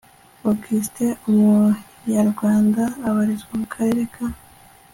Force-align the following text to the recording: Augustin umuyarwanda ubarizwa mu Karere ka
Augustin 0.49 1.11
umuyarwanda 1.27 2.83
ubarizwa 3.07 3.53
mu 3.61 3.67
Karere 3.73 4.03
ka 4.13 4.25